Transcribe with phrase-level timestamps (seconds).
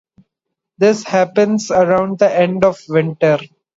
[0.79, 3.37] This happens around the end of winter.